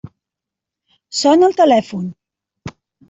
Sona 1.17 1.49
el 1.49 1.55
telèfon. 1.61 2.09